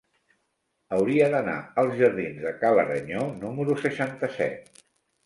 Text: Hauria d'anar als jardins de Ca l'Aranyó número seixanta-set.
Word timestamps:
Hauria 0.95 1.27
d'anar 1.35 1.57
als 1.81 1.93
jardins 1.99 2.39
de 2.45 2.53
Ca 2.63 2.71
l'Aranyó 2.79 3.27
número 3.45 3.77
seixanta-set. 3.83 4.83